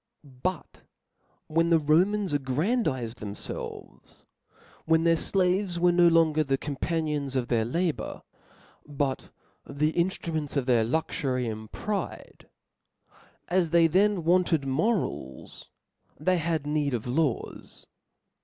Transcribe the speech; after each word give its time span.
But 0.23 0.81
when 1.45 1.69
the 1.69 1.77
Romans 1.77 2.33
aggrandized 2.33 3.19
themfelves; 3.19 4.23
when 4.85 5.03
their 5.03 5.15
flaves 5.15 5.77
were 5.79 5.91
no 5.91 6.07
longer 6.07 6.43
the 6.43 6.57
companions 6.57 7.35
of 7.35 7.49
their 7.49 7.63
labour, 7.65 8.23
but 8.83 9.29
^he 9.67 9.93
inftruments 9.93 10.57
of 10.57 10.65
their 10.65 10.83
luxury 10.83 11.47
and 11.47 11.71
pride; 11.71 12.49
as 13.47 13.69
they 13.69 13.87
thea» 13.87 14.19
wanted 14.19 14.65
morals, 14.65 15.69
they 16.19 16.39
had 16.39 16.65
need 16.65 16.95
of 16.95 17.05
laws. 17.05 17.85